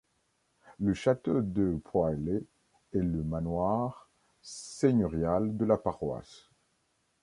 [0.79, 2.37] Le château de Poilley
[2.95, 4.09] est le manoir
[4.41, 6.49] seigneurial de la paroisse.